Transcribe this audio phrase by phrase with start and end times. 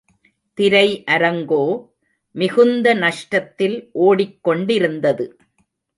[0.57, 1.89] திரை அரங்கோ
[2.35, 3.77] மிகுந்த நஷ்டத்தில்
[3.91, 5.27] ஒடிக் கொண்டிருந்தது.